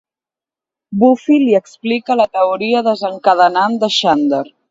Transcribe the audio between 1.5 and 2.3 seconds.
explica la